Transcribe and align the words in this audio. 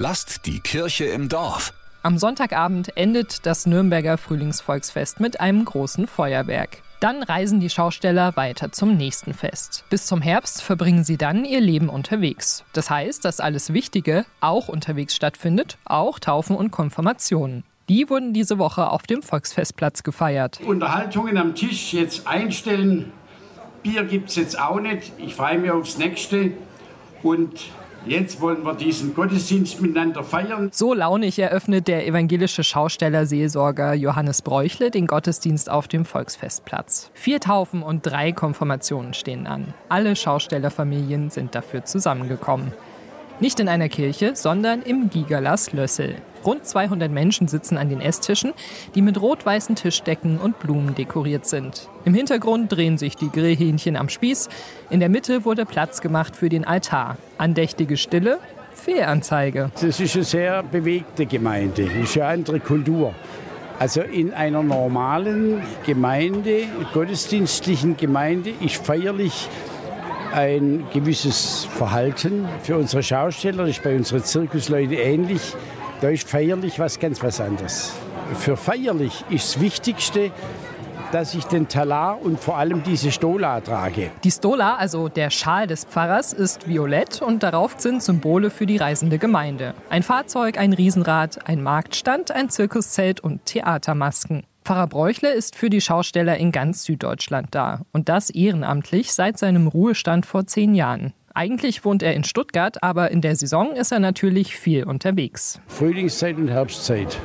Lasst 0.00 0.46
die 0.46 0.60
Kirche 0.60 1.06
im 1.06 1.28
Dorf. 1.28 1.74
Am 2.04 2.18
Sonntagabend 2.18 2.96
endet 2.96 3.44
das 3.46 3.66
Nürnberger 3.66 4.16
Frühlingsvolksfest 4.16 5.18
mit 5.18 5.40
einem 5.40 5.64
großen 5.64 6.06
Feuerwerk. 6.06 6.82
Dann 7.00 7.24
reisen 7.24 7.58
die 7.58 7.68
Schausteller 7.68 8.36
weiter 8.36 8.70
zum 8.70 8.96
nächsten 8.96 9.34
Fest. 9.34 9.82
Bis 9.90 10.06
zum 10.06 10.22
Herbst 10.22 10.62
verbringen 10.62 11.02
sie 11.02 11.16
dann 11.16 11.44
ihr 11.44 11.60
Leben 11.60 11.88
unterwegs. 11.88 12.62
Das 12.74 12.90
heißt, 12.90 13.24
dass 13.24 13.40
alles 13.40 13.72
Wichtige 13.72 14.24
auch 14.40 14.68
unterwegs 14.68 15.16
stattfindet, 15.16 15.78
auch 15.84 16.20
Taufen 16.20 16.54
und 16.54 16.70
Konfirmationen. 16.70 17.64
Die 17.88 18.08
wurden 18.08 18.32
diese 18.32 18.58
Woche 18.58 18.90
auf 18.90 19.02
dem 19.02 19.20
Volksfestplatz 19.20 20.04
gefeiert. 20.04 20.60
Unterhaltungen 20.64 21.36
am 21.38 21.56
Tisch 21.56 21.92
jetzt 21.92 22.24
einstellen. 22.24 23.10
Bier 23.82 24.04
gibt 24.04 24.28
es 24.28 24.36
jetzt 24.36 24.60
auch 24.60 24.78
nicht. 24.78 25.10
Ich 25.18 25.34
freue 25.34 25.58
mich 25.58 25.72
aufs 25.72 25.98
nächste. 25.98 26.52
Und 27.24 27.72
Jetzt 28.08 28.40
wollen 28.40 28.64
wir 28.64 28.72
diesen 28.72 29.14
Gottesdienst 29.14 29.82
miteinander 29.82 30.24
feiern. 30.24 30.70
So 30.72 30.94
launig 30.94 31.38
eröffnet 31.38 31.88
der 31.88 32.06
evangelische 32.06 32.64
Schausteller 32.64 33.26
Seelsorger 33.26 33.92
Johannes 33.92 34.40
Bräuchle 34.40 34.90
den 34.90 35.06
Gottesdienst 35.06 35.68
auf 35.68 35.88
dem 35.88 36.06
Volksfestplatz. 36.06 37.10
Vier 37.12 37.38
Taufen 37.38 37.82
und 37.82 38.06
drei 38.06 38.32
Konfirmationen 38.32 39.12
stehen 39.12 39.46
an. 39.46 39.74
Alle 39.90 40.16
Schaustellerfamilien 40.16 41.28
sind 41.28 41.54
dafür 41.54 41.84
zusammengekommen. 41.84 42.72
Nicht 43.40 43.60
in 43.60 43.68
einer 43.68 43.90
Kirche, 43.90 44.34
sondern 44.34 44.80
im 44.82 45.10
Gigalas 45.10 45.72
Lössel. 45.72 46.16
Rund 46.48 46.64
200 46.64 47.12
Menschen 47.12 47.46
sitzen 47.46 47.76
an 47.76 47.90
den 47.90 48.00
Esstischen, 48.00 48.54
die 48.94 49.02
mit 49.02 49.20
rot-weißen 49.20 49.76
Tischdecken 49.76 50.38
und 50.38 50.58
Blumen 50.58 50.94
dekoriert 50.94 51.44
sind. 51.44 51.90
Im 52.06 52.14
Hintergrund 52.14 52.72
drehen 52.72 52.96
sich 52.96 53.16
die 53.16 53.28
Grillhähnchen 53.28 53.96
am 53.96 54.08
Spieß. 54.08 54.48
In 54.88 55.00
der 55.00 55.10
Mitte 55.10 55.44
wurde 55.44 55.66
Platz 55.66 56.00
gemacht 56.00 56.34
für 56.34 56.48
den 56.48 56.64
Altar. 56.64 57.18
Andächtige 57.36 57.98
Stille, 57.98 58.38
Fehlanzeige. 58.72 59.70
Das 59.78 60.00
ist 60.00 60.14
eine 60.14 60.24
sehr 60.24 60.62
bewegte 60.62 61.26
Gemeinde, 61.26 61.84
das 61.84 62.08
ist 62.08 62.16
eine 62.16 62.28
andere 62.28 62.60
Kultur. 62.60 63.12
Also 63.78 64.00
in 64.00 64.32
einer 64.32 64.62
normalen 64.62 65.60
Gemeinde, 65.84 66.62
gottesdienstlichen 66.94 67.98
Gemeinde, 67.98 68.54
ist 68.58 68.76
feierlich 68.76 69.50
ein 70.32 70.86
gewisses 70.94 71.66
Verhalten 71.76 72.48
für 72.62 72.78
unsere 72.78 73.02
Schausteller, 73.02 73.66
das 73.66 73.76
ist 73.76 73.82
bei 73.82 73.94
unseren 73.94 74.24
Zirkusleuten 74.24 74.96
ähnlich. 74.96 75.54
Da 76.00 76.10
ist 76.10 76.28
feierlich 76.28 76.78
was 76.78 77.00
ganz 77.00 77.20
was 77.24 77.40
anderes. 77.40 77.92
Für 78.34 78.56
feierlich 78.56 79.24
ist 79.30 79.56
das 79.56 79.60
Wichtigste, 79.60 80.30
dass 81.10 81.34
ich 81.34 81.44
den 81.44 81.66
Talar 81.66 82.22
und 82.22 82.38
vor 82.38 82.56
allem 82.56 82.84
diese 82.84 83.10
Stola 83.10 83.60
trage. 83.60 84.10
Die 84.22 84.30
Stola, 84.30 84.76
also 84.76 85.08
der 85.08 85.30
Schal 85.30 85.66
des 85.66 85.84
Pfarrers, 85.84 86.32
ist 86.32 86.68
violett 86.68 87.20
und 87.20 87.42
darauf 87.42 87.74
sind 87.78 88.02
Symbole 88.02 88.50
für 88.50 88.66
die 88.66 88.76
reisende 88.76 89.18
Gemeinde. 89.18 89.74
Ein 89.90 90.04
Fahrzeug, 90.04 90.56
ein 90.56 90.72
Riesenrad, 90.72 91.48
ein 91.48 91.62
Marktstand, 91.62 92.30
ein 92.30 92.48
Zirkuszelt 92.48 93.18
und 93.18 93.44
Theatermasken. 93.46 94.44
Pfarrer 94.64 94.86
Bräuchle 94.86 95.32
ist 95.32 95.56
für 95.56 95.70
die 95.70 95.80
Schausteller 95.80 96.36
in 96.36 96.52
ganz 96.52 96.84
Süddeutschland 96.84 97.48
da. 97.52 97.80
Und 97.90 98.08
das 98.08 98.30
ehrenamtlich 98.30 99.14
seit 99.14 99.38
seinem 99.38 99.66
Ruhestand 99.66 100.26
vor 100.26 100.46
zehn 100.46 100.74
Jahren. 100.74 101.12
Eigentlich 101.38 101.84
wohnt 101.84 102.02
er 102.02 102.14
in 102.14 102.24
Stuttgart, 102.24 102.82
aber 102.82 103.12
in 103.12 103.20
der 103.20 103.36
Saison 103.36 103.76
ist 103.76 103.92
er 103.92 104.00
natürlich 104.00 104.56
viel 104.56 104.82
unterwegs. 104.82 105.60
Frühlingszeit 105.68 106.36
und 106.36 106.48
Herbstzeit. 106.48 107.16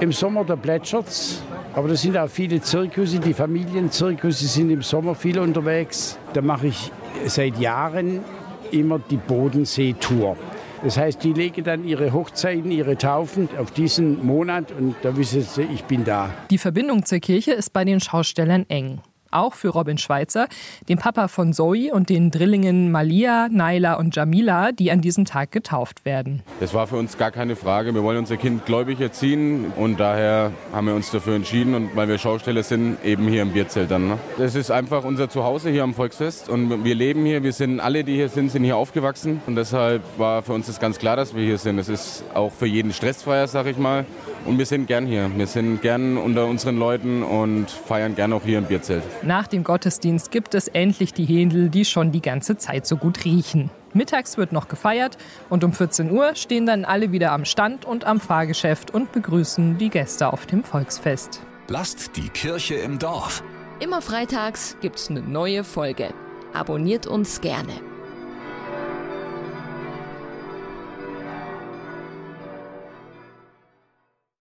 Im 0.00 0.10
Sommer 0.10 0.44
da 0.44 0.56
plätschert's, 0.56 1.40
aber 1.72 1.86
da 1.86 1.94
sind 1.94 2.16
auch 2.16 2.28
viele 2.28 2.60
Zirkusse, 2.60 3.20
die 3.20 3.32
Familienzirkusse 3.32 4.48
sind 4.48 4.70
im 4.70 4.82
Sommer 4.82 5.14
viel 5.14 5.38
unterwegs. 5.38 6.18
Da 6.32 6.42
mache 6.42 6.66
ich 6.66 6.90
seit 7.26 7.56
Jahren 7.60 8.24
immer 8.72 8.98
die 8.98 9.16
Bodensee-Tour. 9.16 10.36
Das 10.82 10.96
heißt, 10.96 11.22
die 11.22 11.32
legen 11.32 11.62
dann 11.62 11.84
ihre 11.84 12.12
Hochzeiten, 12.12 12.72
ihre 12.72 12.98
Taufen 12.98 13.48
auf 13.60 13.70
diesen 13.70 14.26
Monat 14.26 14.72
und 14.72 14.96
da 15.02 15.16
wissen 15.16 15.42
sie, 15.42 15.68
ich 15.72 15.84
bin 15.84 16.04
da. 16.04 16.30
Die 16.50 16.58
Verbindung 16.58 17.04
zur 17.04 17.20
Kirche 17.20 17.52
ist 17.52 17.72
bei 17.72 17.84
den 17.84 18.00
Schaustellern 18.00 18.66
eng 18.68 18.98
auch 19.32 19.54
für 19.54 19.68
Robin 19.68 19.98
Schweitzer, 19.98 20.46
dem 20.88 20.98
Papa 20.98 21.28
von 21.28 21.52
Zoe 21.52 21.92
und 21.92 22.08
den 22.08 22.30
Drillingen 22.30 22.90
Malia, 22.90 23.48
Naila 23.50 23.94
und 23.94 24.14
Jamila, 24.14 24.72
die 24.72 24.90
an 24.90 25.00
diesem 25.00 25.24
Tag 25.24 25.50
getauft 25.50 26.04
werden. 26.04 26.42
Das 26.60 26.74
war 26.74 26.86
für 26.86 26.96
uns 26.96 27.18
gar 27.18 27.30
keine 27.30 27.56
Frage. 27.56 27.94
Wir 27.94 28.02
wollen 28.02 28.18
unser 28.18 28.36
Kind 28.36 28.66
gläubig 28.66 29.00
erziehen 29.00 29.72
und 29.76 29.98
daher 30.00 30.52
haben 30.72 30.86
wir 30.86 30.94
uns 30.94 31.10
dafür 31.10 31.36
entschieden 31.36 31.74
und 31.74 31.96
weil 31.96 32.08
wir 32.08 32.18
Schausteller 32.18 32.62
sind, 32.62 33.04
eben 33.04 33.26
hier 33.28 33.42
im 33.42 33.52
Bierzelt 33.52 33.90
dann. 33.90 34.08
Ne? 34.08 34.18
Das 34.38 34.54
ist 34.54 34.70
einfach 34.70 35.04
unser 35.04 35.28
Zuhause 35.28 35.70
hier 35.70 35.82
am 35.82 35.94
Volksfest 35.94 36.48
und 36.48 36.84
wir 36.84 36.94
leben 36.94 37.24
hier. 37.24 37.42
Wir 37.42 37.52
sind 37.52 37.80
alle, 37.80 38.04
die 38.04 38.14
hier 38.14 38.28
sind, 38.28 38.50
sind 38.50 38.64
hier 38.64 38.76
aufgewachsen 38.76 39.40
und 39.46 39.56
deshalb 39.56 40.02
war 40.18 40.42
für 40.42 40.52
uns 40.52 40.66
das 40.66 40.80
ganz 40.80 40.98
klar, 40.98 41.16
dass 41.16 41.34
wir 41.34 41.44
hier 41.44 41.58
sind. 41.58 41.78
Es 41.78 41.88
ist 41.88 42.24
auch 42.34 42.52
für 42.52 42.66
jeden 42.66 42.92
stressfreier, 42.92 43.46
sag 43.46 43.66
ich 43.66 43.78
mal. 43.78 44.04
Und 44.44 44.58
wir 44.58 44.66
sind 44.66 44.86
gern 44.86 45.06
hier. 45.06 45.30
Wir 45.36 45.46
sind 45.46 45.82
gern 45.82 46.16
unter 46.16 46.46
unseren 46.46 46.76
Leuten 46.76 47.22
und 47.22 47.70
feiern 47.70 48.14
gern 48.14 48.32
auch 48.32 48.42
hier 48.44 48.58
im 48.58 48.64
Bierzelt. 48.64 49.02
Nach 49.22 49.46
dem 49.46 49.62
Gottesdienst 49.64 50.30
gibt 50.30 50.54
es 50.54 50.68
endlich 50.68 51.14
die 51.14 51.24
Händel, 51.24 51.68
die 51.68 51.84
schon 51.84 52.12
die 52.12 52.22
ganze 52.22 52.56
Zeit 52.56 52.86
so 52.86 52.96
gut 52.96 53.24
riechen. 53.24 53.70
Mittags 53.94 54.38
wird 54.38 54.52
noch 54.52 54.68
gefeiert 54.68 55.18
und 55.50 55.64
um 55.64 55.72
14 55.72 56.10
Uhr 56.10 56.34
stehen 56.34 56.66
dann 56.66 56.84
alle 56.84 57.12
wieder 57.12 57.32
am 57.32 57.44
Stand 57.44 57.84
und 57.84 58.04
am 58.04 58.20
Fahrgeschäft 58.20 58.92
und 58.92 59.12
begrüßen 59.12 59.78
die 59.78 59.90
Gäste 59.90 60.32
auf 60.32 60.46
dem 60.46 60.64
Volksfest. 60.64 61.40
Lasst 61.68 62.16
die 62.16 62.28
Kirche 62.28 62.74
im 62.76 62.98
Dorf. 62.98 63.44
Immer 63.80 64.00
freitags 64.02 64.76
gibt's 64.80 65.10
eine 65.10 65.20
neue 65.20 65.62
Folge. 65.62 66.14
Abonniert 66.52 67.06
uns 67.06 67.40
gerne. 67.40 67.91